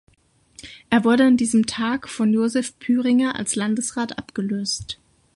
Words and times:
Er 0.89 1.03
wurde 1.03 1.25
an 1.25 1.37
diesem 1.37 1.67
Tag 1.67 2.09
von 2.09 2.33
Josef 2.33 2.75
Pühringer 2.79 3.35
als 3.35 3.55
Landesrat 3.55 4.17
abgelöst. 4.17 4.97